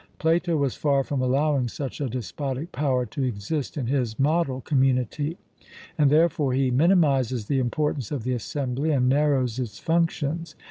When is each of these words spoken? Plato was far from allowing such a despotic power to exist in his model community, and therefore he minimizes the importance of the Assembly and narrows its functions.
Plato 0.17 0.57
was 0.57 0.73
far 0.73 1.03
from 1.03 1.21
allowing 1.21 1.67
such 1.67 2.01
a 2.01 2.09
despotic 2.09 2.71
power 2.71 3.05
to 3.05 3.21
exist 3.23 3.77
in 3.77 3.85
his 3.85 4.17
model 4.19 4.59
community, 4.61 5.37
and 5.95 6.09
therefore 6.09 6.53
he 6.53 6.71
minimizes 6.71 7.45
the 7.45 7.59
importance 7.59 8.09
of 8.09 8.23
the 8.23 8.33
Assembly 8.33 8.89
and 8.89 9.07
narrows 9.07 9.59
its 9.59 9.77
functions. 9.77 10.55